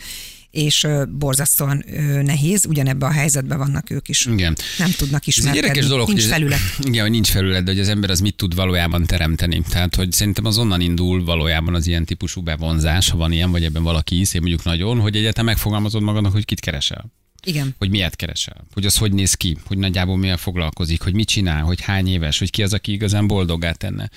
[0.50, 1.84] és borzasztóan
[2.22, 4.26] nehéz, ugyanebben a helyzetben vannak ők is.
[4.26, 4.56] Igen.
[4.78, 5.66] Nem tudnak Ez egy ismerkedni.
[5.66, 6.58] érdekes dolog, Nincs hogy felület.
[6.88, 9.62] Igen, hogy nincs felület, de hogy az ember az mit tud valójában teremteni.
[9.68, 13.64] Tehát, hogy szerintem az onnan indul valójában az ilyen típusú bevonzás, ha van ilyen, vagy
[13.64, 17.12] ebben valaki hisz, én mondjuk nagyon, hogy egyetem megfogalmazod magadnak, hogy kit keresel.
[17.44, 17.74] Igen.
[17.78, 21.62] hogy miért keresel, hogy az hogy néz ki, hogy nagyjából milyen foglalkozik, hogy mit csinál,
[21.62, 24.10] hogy hány éves, hogy ki az, aki igazán boldoggá tenne.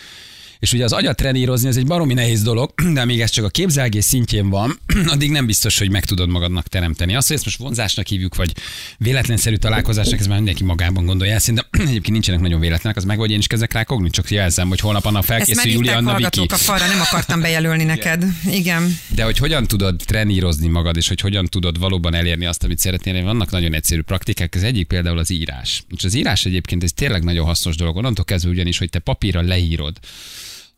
[0.61, 3.49] És ugye az agyat trenírozni, ez egy baromi nehéz dolog, de amíg ez csak a
[3.49, 4.79] képzelgés szintjén van,
[5.13, 7.15] addig nem biztos, hogy meg tudod magadnak teremteni.
[7.15, 8.53] Azt, hogy ezt most vonzásnak hívjuk, vagy
[8.97, 11.39] véletlenszerű találkozásnak, ez már mindenki magában gondolja.
[11.39, 14.67] Szerintem egyébként nincsenek nagyon véletlenek, az meg, hogy én is kezdek rá kogni, csak jelzem,
[14.67, 16.45] hogy holnap a Ezt felkészül már Júlia írták Anna Viki.
[16.53, 18.25] a falra, nem akartam bejelölni neked.
[18.51, 18.97] Igen.
[19.15, 23.23] De hogy hogyan tudod trenírozni magad, és hogy hogyan tudod valóban elérni azt, amit szeretnél,
[23.23, 24.55] vannak nagyon egyszerű praktikák.
[24.55, 25.83] Az egyik például az írás.
[25.97, 27.95] És az írás egyébként ez tényleg nagyon hasznos dolog.
[27.95, 29.97] Onnantól kezdve ugyanis, hogy te papírra leírod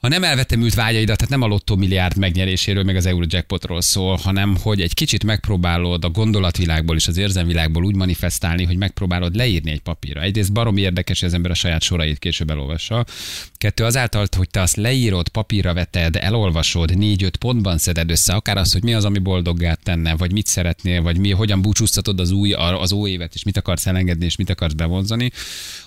[0.04, 4.58] ha nem elvetemült vágyaidat, tehát nem a lottó milliárd megnyeréséről, meg az Eurojackpotról szól, hanem
[4.62, 9.82] hogy egy kicsit megpróbálod a gondolatvilágból és az érzelmvilágból úgy manifestálni, hogy megpróbálod leírni egy
[9.82, 10.22] papírra.
[10.22, 13.06] Egyrészt baromi érdekes, hogy az ember a saját sorait később elolvassa.
[13.58, 18.72] Kettő azáltal, hogy te azt leírod, papírra veted, elolvasod, négy-öt pontban szeded össze, akár az,
[18.72, 22.54] hogy mi az, ami boldoggá tenne, vagy mit szeretnél, vagy mi, hogyan búcsúztatod az új,
[22.54, 25.32] az új évet, és mit akarsz elengedni, és mit akarsz bevonzani.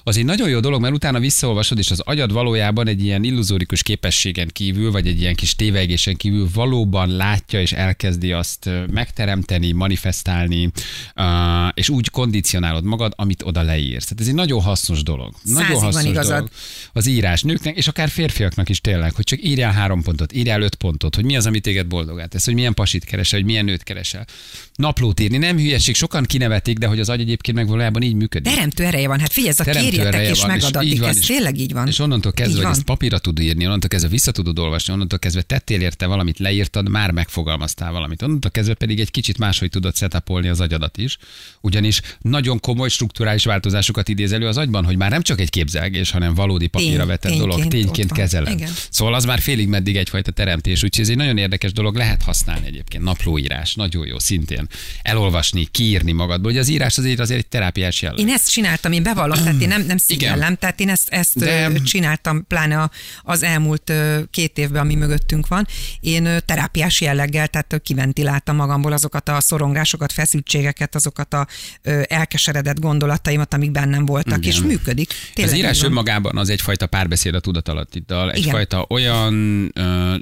[0.03, 3.83] Az egy nagyon jó dolog, mert utána visszaolvasod, és az agyad valójában egy ilyen illuzórikus
[4.07, 10.71] képességen kívül, vagy egy ilyen kis tévegésen kívül valóban látja és elkezdi azt megteremteni, manifestálni,
[11.75, 14.05] és úgy kondicionálod magad, amit oda leírsz.
[14.05, 15.35] Tehát ez egy nagyon hasznos dolog.
[15.43, 16.35] Nagyon Százig van hasznos igazad.
[16.35, 16.51] dolog.
[16.93, 20.75] Az írás nőknek, és akár férfiaknak is tényleg, hogy csak írjál három pontot, írjál öt
[20.75, 23.83] pontot, hogy mi az, ami téged boldogát tesz, hogy milyen pasit keresel, hogy milyen nőt
[23.83, 24.25] keresel.
[24.75, 28.53] Naplót írni, nem hülyeség, sokan kinevetik, de hogy az agy egyébként meg valójában így működik.
[28.53, 29.21] Teremtő ereje van.
[29.21, 31.03] Hát figyelj, ez a kérjetek és megadatik.
[31.03, 31.87] Ez és- tényleg így van.
[31.87, 35.43] És onnantól kezdve, hogy ezt papírra tud írni, onnantól kezdve vissza tudod olvasni, onnantól kezdve
[35.43, 38.23] tettél érte valamit, leírtad, már megfogalmaztál valamit.
[38.23, 41.19] Onnantól kezdve pedig egy kicsit máshogy tudod setupolni az agyadat is.
[41.61, 46.11] Ugyanis nagyon komoly strukturális változásokat idéz elő az agyban, hogy már nem csak egy képzelgés,
[46.11, 48.53] hanem valódi papírra Tény- vetett dolog, tényként kezeled.
[48.53, 48.71] Igen.
[48.91, 52.67] Szóval az már félig meddig egyfajta teremtés, úgyhogy ez egy nagyon érdekes dolog, lehet használni
[52.67, 53.05] egyébként.
[53.05, 54.67] Naplóírás, nagyon jó, szintén.
[55.03, 56.51] Elolvasni, kiírni magadból.
[56.51, 58.21] Ugye az írás azért azért egy terápiás jelleg.
[58.21, 61.73] Én ezt csináltam, én bevallom, tehát én nem, nem szígyellem, tehát én ezt, ezt De-
[61.85, 62.91] csináltam, pláne
[63.23, 65.67] az elmúlt ö, két évben, ami mögöttünk van.
[66.01, 71.47] Én terápiás jelleggel, tehát kiventiláltam magamból azokat a szorongásokat, feszültségeket, azokat a
[72.09, 74.51] elkeseredett gondolataimat, amik bennem voltak, Igen.
[74.51, 75.13] és működik.
[75.35, 79.35] Tényleg az írás önmagában az egyfajta párbeszéd a tudatalattiddal, egyfajta olyan,
[79.75, 80.15] ö,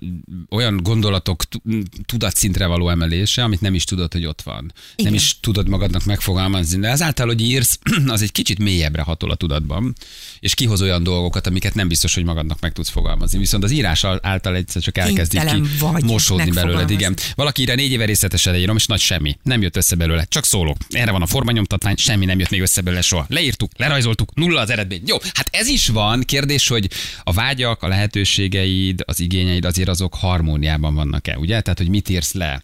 [0.51, 1.63] olyan gondolatok tu-
[2.07, 4.73] tudatszintre való emelése, amit nem is tudod, hogy ott van.
[4.97, 5.13] Igen.
[5.13, 9.35] Nem is tudod magadnak megfogalmazni, de azáltal, hogy írsz, az egy kicsit mélyebbre hatol a
[9.35, 9.95] tudatban,
[10.41, 13.39] és kihoz olyan dolgokat, amiket nem biztos, hogy magadnak meg tudsz fogalmazni.
[13.45, 16.91] Viszont az írás által egyszer csak elkezd így ki Kénytelen vagy mosódni belőled.
[16.91, 17.17] Igen.
[17.35, 19.37] Valaki írja négy éve részletesen leírom, és nagy semmi.
[19.43, 20.25] Nem jött össze belőle.
[20.25, 20.77] Csak szólok.
[20.89, 23.27] Erre van a formanyomtatvány, semmi nem jött még össze belőle soha.
[23.29, 25.03] Leírtuk, lerajzoltuk, nulla az eredmény.
[25.07, 26.23] Jó, hát ez is van.
[26.23, 26.89] Kérdés, hogy
[27.23, 31.61] a vágyak, a lehetőségeid, az igényeid azért azok harmóniában vannak-e, ugye?
[31.61, 32.63] Tehát, hogy mit írsz le,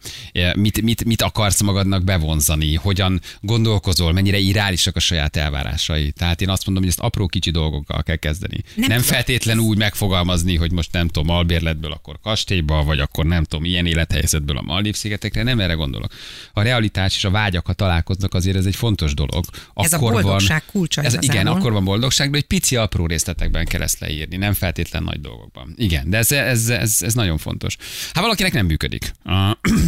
[0.57, 6.11] mit, mit, mit akarsz magadnak bevonzani, hogyan gondolkozol, mennyire irálisak a saját elvárásai.
[6.11, 8.63] Tehát én azt mondom, hogy ezt apró kicsi dolgokkal kell kezdeni.
[8.75, 13.45] Nem, Nem feltétlen úgy megfogalmazni, hogy most nem tudom, albérletből akkor kastélyba, vagy akkor nem
[13.45, 16.13] tudom, ilyen élethelyzetből a Maldív szigetekre, nem erre gondolok.
[16.53, 19.45] A realitás és a vágyak, ha találkoznak, azért ez egy fontos dolog.
[19.75, 23.07] Ez a Akkor boldogság van, kulcsa ez, Igen, akkor van boldogság, de egy pici apró
[23.07, 25.75] részletekben kell ezt leírni, nem feltétlen nagy dolgokban.
[25.77, 27.77] Igen, de ez, ez, ez, ez nagyon fontos.
[28.13, 29.13] Hát valakinek nem működik.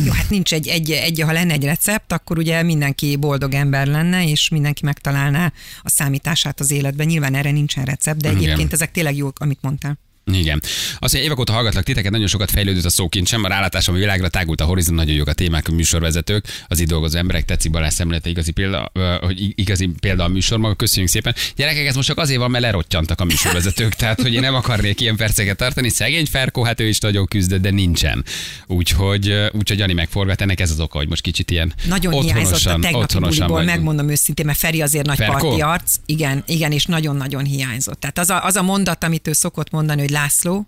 [0.05, 3.87] Jó, hát nincs egy, egy, egy, ha lenne egy recept, akkor ugye mindenki boldog ember
[3.87, 7.07] lenne, és mindenki megtalálná a számítását az életben.
[7.07, 8.43] Nyilván erre nincsen recept, de Igen.
[8.43, 9.99] egyébként ezek tényleg jók, amit mondtál.
[10.25, 10.61] Igen.
[10.99, 14.29] Azt mondja, évek óta hallgatlak titeket, nagyon sokat fejlődött a szókincsem, a rálátásom a világra
[14.29, 17.93] tágult a horizont, nagyon jók a témák, a műsorvezetők, az itt dolgozó emberek, tetszik Balázs
[17.93, 21.35] szemlélete, igazi példa, hogy igazi példa a műsor maga, köszönjük szépen.
[21.57, 25.01] Gyerekek, ez most csak azért van, mert lerottyantak a műsorvezetők, tehát hogy én nem akarnék
[25.01, 28.25] ilyen perceket tartani, szegény Ferkó, hát ő is nagyon küzdött, de nincsen.
[28.67, 32.75] Úgyhogy, úgyhogy Jani megforgat, ennek ez az oka, hogy most kicsit ilyen Nagyon hiányzott a
[32.75, 35.49] otthonosan, tegnapi buliból, megmondom őszintén, mert Feri azért nagy Ferkó?
[35.49, 35.95] parti arc.
[36.07, 38.01] Igen, igen, és nagyon-nagyon hiányzott.
[38.01, 40.67] Tehát az a, az a mondat, amit ő szokott mondani, hogy László,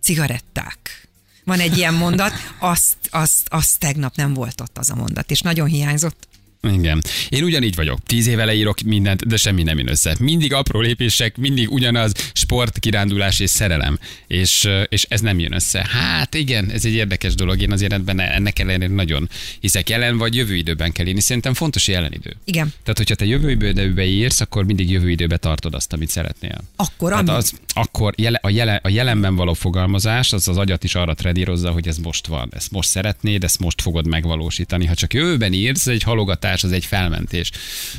[0.00, 1.08] cigaretták.
[1.44, 5.40] Van egy ilyen mondat, azt, azt, azt tegnap nem volt ott az a mondat, és
[5.40, 6.28] nagyon hiányzott.
[6.74, 7.02] Igen.
[7.28, 7.98] Én ugyanígy vagyok.
[8.06, 10.16] Tíz éve leírok mindent, de semmi nem jön össze.
[10.18, 13.98] Mindig apró lépések, mindig ugyanaz, sport, kirándulás és szerelem.
[14.26, 15.86] És, és ez nem jön össze.
[15.90, 17.60] Hát igen, ez egy érdekes dolog.
[17.60, 19.28] Én azért ebben ennek ellenére nagyon
[19.60, 19.88] hiszek.
[19.88, 21.20] Jelen vagy jövő időben kell írni.
[21.20, 22.36] Szerintem fontos a jelen idő.
[22.44, 22.72] Igen.
[22.82, 26.64] Tehát, hogyha te jövő időbe írsz, akkor mindig jövő időbe tartod azt, amit szeretnél.
[26.76, 30.94] Akkor, Tehát az, akkor jele, a, jele, a jelenben való fogalmazás, az az agyat is
[30.94, 34.86] arra trenírozza, hogy ez most van, ezt most szeretnéd, ezt most fogod megvalósítani.
[34.86, 37.50] Ha csak jövőben írsz, egy halogatás, az egy felmentés.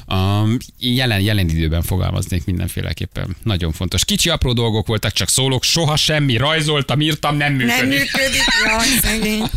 [0.07, 3.35] Um, jelen, jelen időben fogalmaznék mindenféleképpen.
[3.43, 4.05] Nagyon fontos.
[4.05, 7.75] Kicsi apró dolgok voltak, csak szólok, soha semmi, rajzoltam, írtam, nem működik.
[7.75, 9.43] nem működik, jaj, szegény.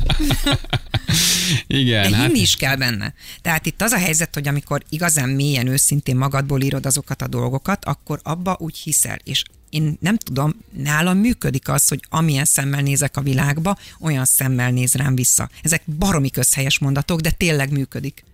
[1.66, 3.14] Igen, De hát hinni is kell benne.
[3.42, 7.84] Tehát itt az a helyzet, hogy amikor igazán mélyen, őszintén magadból írod azokat a dolgokat,
[7.84, 9.18] akkor abba úgy hiszel.
[9.24, 14.70] És én nem tudom, nálam működik az, hogy amilyen szemmel nézek a világba, olyan szemmel
[14.70, 15.50] néz rám vissza.
[15.62, 18.24] Ezek baromi közhelyes mondatok, de tényleg működik.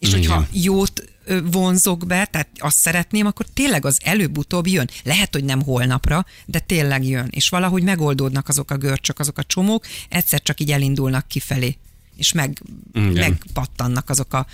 [0.00, 1.04] És hogyha jót
[1.44, 4.90] vonzok be, tehát azt szeretném, akkor tényleg az előbb-utóbb jön.
[5.04, 7.28] Lehet, hogy nem holnapra, de tényleg jön.
[7.30, 11.76] És valahogy megoldódnak azok a görcsök, azok a csomók, egyszer csak így elindulnak kifelé.
[12.16, 12.62] És meg,
[12.94, 13.12] Igen.
[13.12, 14.46] megpattannak azok a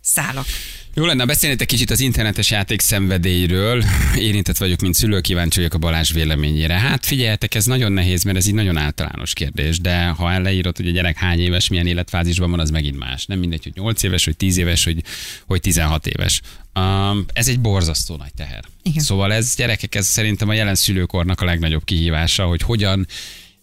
[0.00, 0.46] szálak.
[0.94, 3.84] Jó lenne, beszélnétek kicsit az internetes játék szenvedélyről.
[4.18, 6.74] Érintett vagyok, mint szülő, kíváncsi vagyok a Balázs véleményére.
[6.74, 10.88] Hát figyeljetek, ez nagyon nehéz, mert ez így nagyon általános kérdés, de ha leírod, hogy
[10.88, 13.26] a gyerek hány éves, milyen életfázisban van, az megint más.
[13.26, 15.02] Nem mindegy, hogy 8 éves, hogy 10 éves, hogy,
[15.46, 16.40] hogy 16 éves.
[16.74, 18.64] Um, ez egy borzasztó nagy teher.
[18.82, 19.04] Igen.
[19.04, 23.06] Szóval ez gyerekek, ez szerintem a jelen szülőkornak a legnagyobb kihívása, hogy hogyan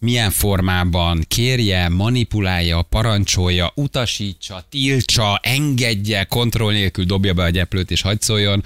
[0.00, 8.00] milyen formában kérje, manipulálja, parancsolja, utasítsa, tiltsa, engedje, kontroll nélkül dobja be a gyeplőt és
[8.00, 8.64] hagyd szóljon,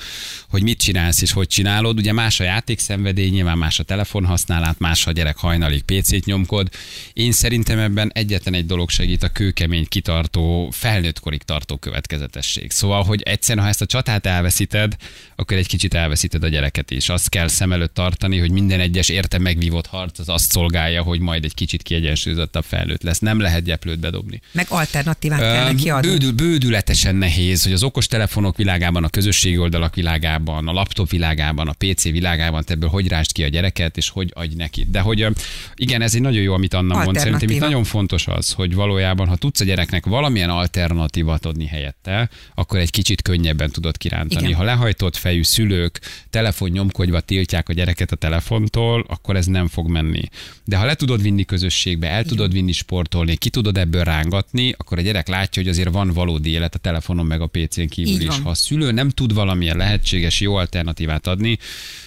[0.49, 1.99] hogy mit csinálsz és hogy csinálod.
[1.99, 6.69] Ugye más a játékszenvedély, nyilván más a telefonhasználat, más a gyerek hajnalig PC-t nyomkod.
[7.13, 12.71] Én szerintem ebben egyetlen egy dolog segít a kőkemény, kitartó, felnőttkorig tartó következetesség.
[12.71, 14.97] Szóval, hogy egyszerűen, ha ezt a csatát elveszíted,
[15.37, 17.09] akkor egy kicsit elveszíted a gyereket is.
[17.09, 21.21] Azt kell szem előtt tartani, hogy minden egyes érte megvívott harc az azt szolgálja, hogy
[21.23, 23.19] majd egy kicsit kiegyensúlyozottabb felnőtt lesz.
[23.19, 24.41] Nem lehet gyeplőt bedobni.
[24.53, 26.09] Meg alternatívát kell neki adni.
[26.09, 31.73] Bődül, bődületesen nehéz, hogy az okostelefonok világában, a közösségi oldalak világában, a laptop világában, a
[31.73, 34.87] PC világában te ebből hogy rásd ki a gyereket, és hogy adj neki.
[34.91, 35.27] De hogy
[35.75, 37.19] igen, ez egy nagyon jó, amit Anna mond.
[37.19, 42.29] Szerintem itt nagyon fontos az, hogy valójában, ha tudsz a gyereknek valamilyen alternatívat adni helyette,
[42.55, 44.45] akkor egy kicsit könnyebben tudod kirántani.
[44.45, 44.57] Igen.
[44.57, 49.89] Ha lehajtott fejű szülők telefon nyomkodva tiltják a gyereket a telefontól, akkor ez nem fog
[49.89, 50.23] menni.
[50.65, 54.99] De ha le tudod vinni közösségbe, el tudod vinni sportolni, ki tudod ebből rángatni, akkor
[54.99, 58.21] a gyerek látja, hogy azért van valódi élet a telefonon meg a PC-n kívül Így
[58.21, 58.27] is.
[58.27, 58.43] van.
[58.43, 61.59] Ha a szülő nem tud valamilyen lehetséges jó alternatívát adni,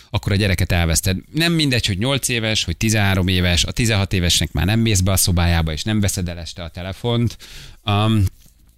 [0.10, 1.18] akkor a gyereket elveszted.
[1.34, 5.12] Nem mindegy, hogy 8 éves, hogy 13 éves, a 16 évesnek már nem mész be
[5.12, 7.38] a szobájába, és nem veszed el este a telefont.
[7.86, 8.26] Um,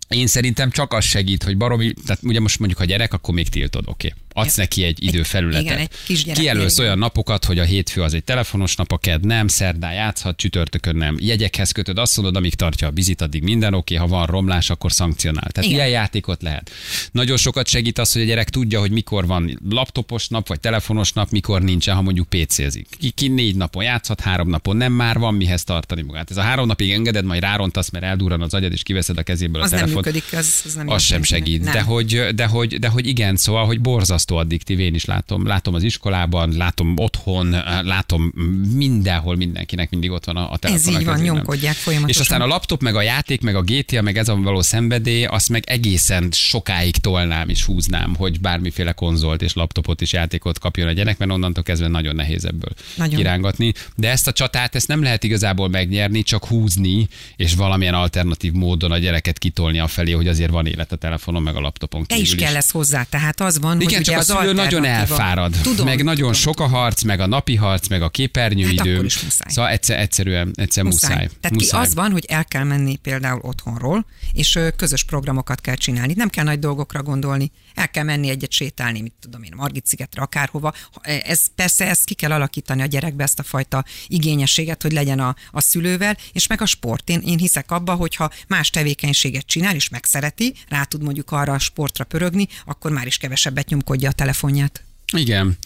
[0.10, 3.50] én szerintem csak az segít, hogy baromi, tehát ugye most mondjuk, ha gyerek, akkor még
[3.50, 4.08] tiltod, oké.
[4.08, 4.20] Okay.
[4.38, 5.62] Adsz neki egy időfelületet.
[5.62, 9.28] igen, egy kisgyerek Kijelölsz olyan napokat, hogy a hétfő az egy telefonos nap, a kedd
[9.28, 11.16] nem, szerdán játszhat, csütörtökön nem.
[11.20, 14.92] Jegyekhez kötöd, azt mondod, amíg tartja a bizit, addig minden oké, ha van romlás, akkor
[14.92, 15.50] szankcionál.
[15.52, 15.72] Tehát Igen.
[15.72, 16.72] ilyen játékot lehet.
[17.12, 21.14] Nagyon sokat segít az, hogy a gyerek tudja, hogy mikor van laptopos nap, vagy telefonos
[21.14, 22.88] nap, mikor nincsen, ha mondjuk PC-zik.
[23.00, 26.32] Ki, ki négy napon játszhat, három napon nem, már van mihez tartani magát.
[26.32, 29.62] Ez a három napig engeded, majd rárontasz, mert eldurran az agyad, és kiveszed a kezéből
[29.62, 30.06] Az nem telefont.
[30.06, 31.74] működik, az, az nem Az sem segít, Nem.
[31.74, 35.46] de hogy, de, hogy, de hogy igen, szóval, hogy borzasztó addiktív, én is látom.
[35.46, 38.32] Látom az iskolában, látom otthon, látom
[38.74, 40.96] mindenhol mindenkinek mindig ott van a, a telefon.
[40.96, 42.22] a így van, nyomkodják folyamatosan.
[42.22, 45.26] És aztán a laptop, meg a játék, meg a GTA, meg ez a való szenvedély,
[45.26, 50.88] azt meg egészen sokáig tolnám és húznám, hogy bármiféle konzolt és laptopot és játékot kapjon
[50.88, 53.16] a gyerek, mert onnantól kezdve nagyon nehéz ebből Nagyon.
[53.16, 53.74] kirángatni.
[53.96, 58.92] De ezt a csatát, ezt nem lehet igazából megnyerni, csak húzni, és valamilyen alternatív módon
[58.92, 62.18] a gyereket kitolni a felé, hogy azért van élet a telefonon, meg a laptopon Te
[62.18, 65.56] is kell lesz hozzá, tehát az van, igen, hogy csak az szülő nagyon elfárad.
[65.64, 66.34] Tudom, meg nagyon tudom.
[66.34, 68.94] sok a harc, meg a napi harc, meg a képernyőidő.
[68.94, 69.50] Hát muszáj.
[69.50, 71.10] Szóval egyszer, egyszerűen, egyszer muszáj.
[71.10, 71.30] muszáj.
[71.42, 71.82] Tehát muszáj.
[71.82, 76.14] Ki az van, hogy el kell menni például otthonról, és közös programokat kell csinálni.
[76.16, 77.52] Nem kell nagy dolgokra gondolni.
[77.74, 80.74] El kell menni egyet sétálni, mit tudom én, Margit szigetre, akárhova.
[80.92, 85.20] Ha- Ez persze ezt ki kell alakítani a gyerekbe, ezt a fajta igényességet, hogy legyen
[85.20, 87.10] a, a szülővel, és meg a sport.
[87.10, 91.60] Én, én hiszek abba, hogyha más tevékenységet csinál, és megszereti, rá tud mondjuk arra a
[91.60, 94.87] sportra pörögni, akkor már is kevesebbet nyomkodja a telefonját.
[95.14, 95.58] Igen,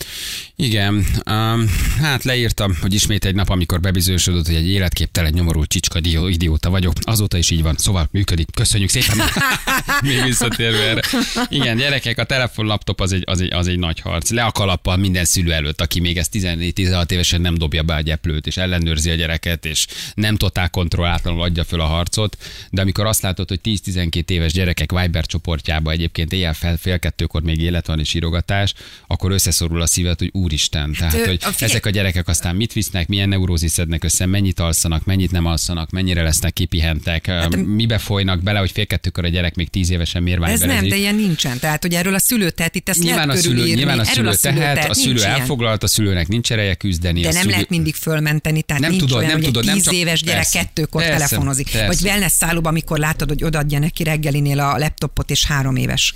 [0.55, 1.05] igen.
[1.29, 6.27] Um, hát leírtam, hogy ismét egy nap, amikor bebizonyosodott, hogy egy életképtelen, nyomorult csicska dió-
[6.27, 6.93] idióta vagyok.
[7.01, 8.47] Azóta is így van, szóval működik.
[8.53, 9.17] Köszönjük szépen.
[10.03, 11.01] Még visszatérve erre.
[11.49, 14.29] Igen, gyerekek, a telefon, laptop az egy, az egy, az egy nagy harc.
[14.29, 18.01] Le a kalappal minden szülő előtt, aki még ezt 14-16 évesen nem dobja be a
[18.01, 22.37] gyeplőt, és ellenőrzi a gyereket, és nem totál kontrollátlanul adja föl a harcot.
[22.69, 27.41] De amikor azt látod, hogy 10-12 éves gyerekek Viber csoportjába egyébként éjjel fel fél kettőkor
[27.41, 28.73] még élet van és írogatás,
[29.07, 30.93] akkor összeszorul a szíved, hogy úristen.
[30.97, 34.59] Tehát, ő- hogy a ezek a gyerekek aztán mit visznek, milyen neurózis szednek össze, mennyit
[34.59, 39.27] alszanak, mennyit nem alszanak, mennyire lesznek kipihentek, hát, mibe folynak bele, hogy fél kettőkor a
[39.27, 41.59] gyerek még tíz évesen miért Ez nem, de ilyen nincsen.
[41.59, 43.75] Tehát, hogy erről a szülő tehet, itt ezt Nyilván a, szülő, körülírni.
[43.81, 45.39] nyilván a Erről szülő tehet, a szülő nincs ilyen.
[45.39, 47.21] elfoglalt, a szülőnek nincs ereje küzdeni.
[47.21, 47.53] De a nem szülő...
[47.53, 49.93] lehet mindig fölmenteni, tehát Nem nincs tudod, olyan, nem hogy tudod, egy nem tíz csak-
[49.93, 51.69] éves gyerek persze, kettőkor persze, telefonozik.
[51.71, 51.87] persze.
[51.87, 56.15] Vagy wellness szállóban, amikor látod, hogy odaadja neki reggelinél a laptopot, és három éves.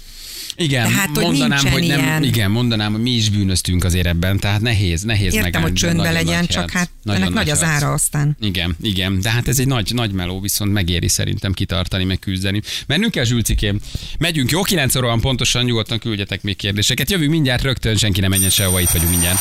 [0.58, 4.40] Igen, Tehát, hogy mondanám, hogy nem, ilyen- igen, mondanám, hogy mi is bűnöztünk azért ebben,
[4.40, 7.62] tehát nehéz, nehéz Értem, megállni, hogy csöndbe legyen, nagy csak hát Nagyon ennek nagy az
[7.62, 7.72] herc.
[7.84, 8.38] ára aztán.
[8.42, 12.62] Igen, igen, de hát ez egy nagy, nagy meló, viszont megéri szerintem kitartani, meg küzdeni.
[12.88, 13.80] Mennünk kell, Zsülcikém.
[14.20, 17.12] Megyünk, jó, 9 óra van pontosan, nyugodtan küldjetek még kérdéseket.
[17.12, 19.40] Jövünk mindjárt rögtön, senki nem menjen sehova, itt vagyunk mindjárt.